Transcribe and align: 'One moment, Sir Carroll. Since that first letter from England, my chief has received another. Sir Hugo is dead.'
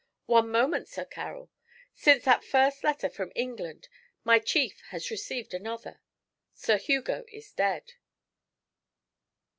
'One 0.25 0.49
moment, 0.49 0.87
Sir 0.87 1.05
Carroll. 1.05 1.51
Since 1.93 2.23
that 2.25 2.43
first 2.43 2.83
letter 2.83 3.07
from 3.07 3.31
England, 3.35 3.87
my 4.23 4.39
chief 4.39 4.81
has 4.89 5.11
received 5.11 5.53
another. 5.53 6.01
Sir 6.55 6.79
Hugo 6.79 7.23
is 7.31 7.51
dead.' 7.53 7.93